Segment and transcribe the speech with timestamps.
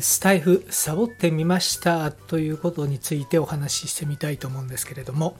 [0.00, 5.36] スタイフサボってみましたということについてお話ししてみたいと思うんですけれども、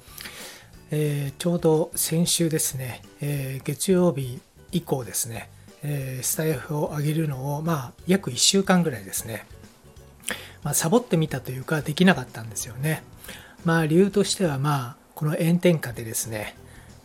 [0.91, 4.41] えーちょうど先週ですね、えー月曜日
[4.73, 5.51] 以降ですね、
[5.83, 9.45] えースタイフを上げるのをまあ約1週間ぐらいですね、
[10.62, 13.03] まあ、サボってみたというかできなかったんですよね。
[13.65, 16.56] まあ理由としてはまあこの炎天下でですね、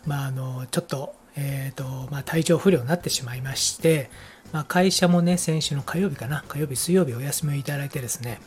[0.05, 4.09] まああのちょっと,、えーとまあ、体調不良になってしまいまして、
[4.53, 8.39] まあ、会社もね先週の火曜日かな火曜日水曜日お休みをいただいてですね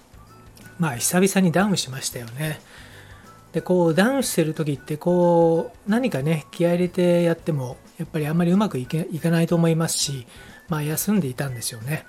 [0.79, 2.61] まあ久々にダウンしましたよね。
[3.53, 10.27] でこうダウンしてる時ってこう何かね気合入れてやってもやっぱりあんまりうまくいけいかないと思いますし、
[10.69, 12.07] まあ、休んでいたんですよね。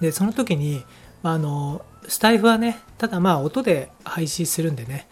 [0.00, 0.82] でその時に、
[1.22, 5.06] まあ、あのスタイフはねただまあ音で配信するんでね、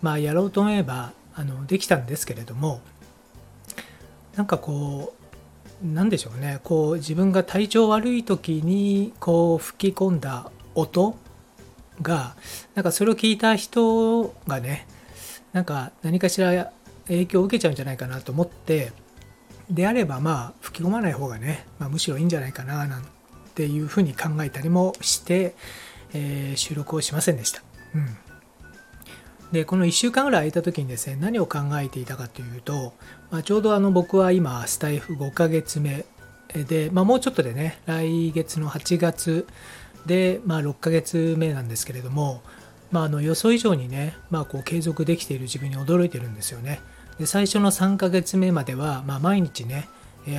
[0.00, 2.80] まあ、やろうと思えばあのできたんですけれども
[4.36, 5.17] なんかこう
[5.82, 11.16] なんでしょうねこう自分が体調悪い時にこう吹き込んだ音
[12.02, 12.36] が
[12.74, 14.86] なんかそれを聞いた人がね
[15.52, 16.72] なんか何かしら
[17.06, 18.92] 影響を受けちゃうんじゃないかなと思って
[19.70, 23.04] であればまあ吹き込まない方がね、まあ、むしろいいんじゃないかななん
[23.54, 25.54] ていうふうに考えたりもして、
[26.12, 27.62] えー収録をしませんでした。
[27.94, 28.27] うん
[29.52, 32.92] でこの1週間ぐらい空いた時にですね何を考えていたかというと、
[33.30, 36.04] まあ、ちょうどあの僕は今スタイフ5ヶ月目
[36.54, 39.46] で、まあ、もうちょっとでね来月の8月
[40.06, 42.42] で、まあ、6ヶ月目なんですけれども、
[42.90, 46.80] まあ、あの予想以上にね、まあ、こう継続できている自分に驚いてるんですよね。
[47.18, 49.88] で最初の3ヶ月目までは、まあ、毎日ね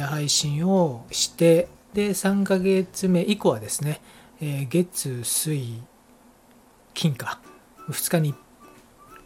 [0.07, 4.01] 配信をしてで3ヶ月目以降はですね、
[4.39, 5.81] えー月水
[6.94, 7.39] 金か。
[7.89, 8.38] 2日に1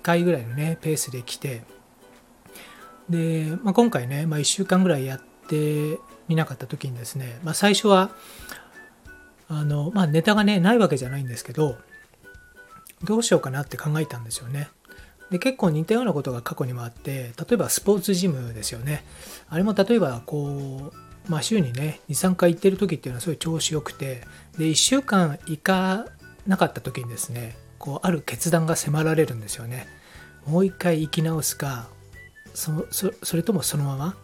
[0.03, 1.64] 回ぐらいのねペースで来て。
[3.09, 8.12] で、まあ、今回ね、まあ、1週間ぐらいやってみなかった時にですね、まあ、最初は
[9.50, 11.78] あの、まあ、ネタがねないわけじゃないんですけど
[13.03, 14.69] どうしようかなって考えたんですよね。
[15.30, 19.03] で結構似たようなことが過去にもあって例えばスポーツジムですよね。
[19.50, 20.91] あれも例えばこ
[21.28, 24.22] う、まあ、週にね23回行ってる時っていうのはすごい調子よくて
[24.58, 26.06] で1週間行か
[26.46, 29.88] なかった時にですねこうある決断が迫られるんですよね。
[30.48, 31.90] もう一回生き直すか
[32.54, 34.16] それともそのまま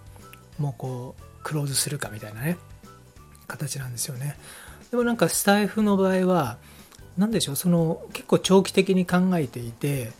[0.57, 2.57] もうこうクローズするかみたいなね
[3.47, 4.37] 形なんですよね。
[4.91, 6.57] でもなんかスタイフの場合は
[7.17, 10.13] 何でしょうその結構長期的に考えていて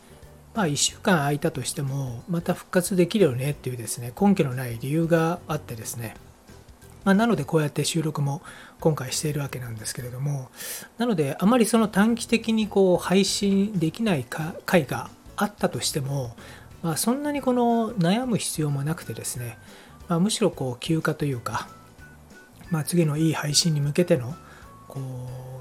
[0.54, 6.14] まあ1週間空いたとしてもまた復活できるよねっていうですね根拠のない理由があってですね。
[7.04, 8.42] まあ、なのでこうやって収録も
[8.78, 10.50] 今回しているわけなんですけれども
[10.98, 14.26] なのであまりその短期的にこう配信できない
[14.66, 16.36] 回があったとしても、
[16.82, 19.58] まあ、そんなにこの悩む必要もなくてですね、
[20.08, 21.68] まあ、むしろこう休暇というか、
[22.70, 24.34] まあ、次のいい配信に向けての
[24.88, 25.00] こ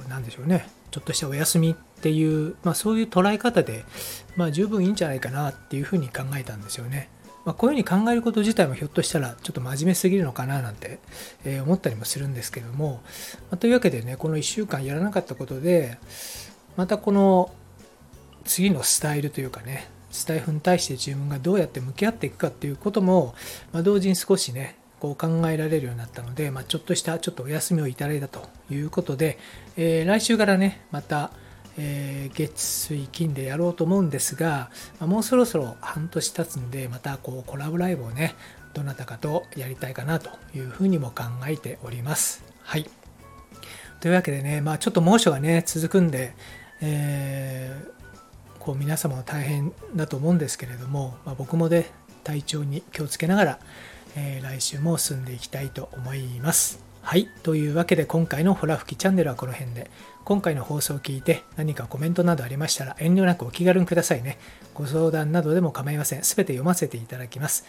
[0.06, 3.86] うなんでしょうねちょっとしたお休みっていう、まあ、そういう捉え方で、
[4.36, 7.10] まあ、十分いいんじゃないかなっていうふうに考えたんですよね。
[7.50, 11.00] まあ、こういうふうに考えること自体もひょっとしたらちょっと真面目すぎるのかななんて、
[11.44, 13.02] えー思ったりもするんですけども、
[13.50, 15.98] まあというわけでねこの1週間やらなかったことで
[16.78, 17.52] またこの
[18.46, 23.34] 次のスタイルというかねスタイフに対して自分がどうやって向き合っていくかっていうことも、
[23.74, 29.40] まあ、同時に少しねこう考えられるようになったので、まあ、ちょっとしたちょっとお休みをいただいたということで、
[29.76, 31.32] えー来週からねまた、
[31.78, 34.70] えー月水金でやろうと思うんですが、
[35.00, 38.36] まあもうそろそろ半年経つんでまたこうコラボライブをね
[38.74, 42.44] どなたかとやりたいかなというふうにも考えております。
[42.62, 42.90] はい
[44.00, 46.34] というわけでね、まあ、ちょっと猛暑がね続くんで、
[46.82, 48.00] えー
[48.60, 51.90] こう皆様も大変だと思うんですけれども、まあ、僕もね
[52.26, 53.60] 体調に気をつけながら、
[54.18, 56.89] えー来週も進んでいきたいと思います。
[57.02, 57.28] はい。
[57.44, 59.90] というわけで今回のホラ吹きチャンネルはこの辺で。
[60.26, 64.38] 今回の放送を聞いて何かコメントなどありましたら遠慮なくお気軽にくださいね。
[64.76, 66.24] ご相談などでも構いません。
[66.24, 67.66] すべて読ませていただきます。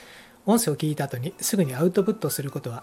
[0.47, 2.83] 音声を聞いた後にすぐにアウトプットすることは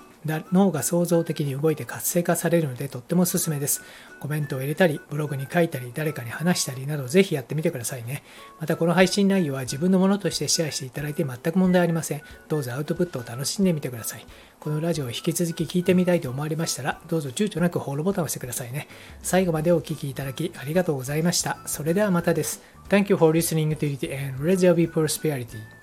[0.52, 3.82] 脳が創造的に動いて活性化されるのでとってもおすすめです。
[4.20, 8.24] コメントを入れたり、ブログに書いたり、誰かに話したりなどぜひやってみてくださいね。
[8.60, 12.22] またこの配信内容は自分のものとしてシェアしていただいて全く問題ありません。
[12.48, 14.26] どうぞアウトプットを楽しんでみてください。
[14.60, 18.88] このラジオを引き続き聞いてみたいと思われましたら、どうぞ躊躇なくフォローボタンを押してくださいね。
[19.22, 21.60] 最後までお聴きいただきありがとうございました。
[21.66, 22.62] それではまたです。
[22.90, 25.77] Thank you for listening to it and let there be prosperity.